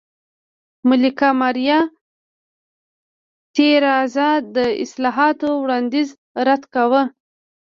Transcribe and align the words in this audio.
ملکه 0.89 1.29
ماریا 1.41 1.79
تېرازا 3.55 4.29
د 4.55 4.57
اصلاحاتو 4.83 5.49
وړاندیز 5.63 6.09
رد 6.47 6.63
کاوه. 6.73 7.03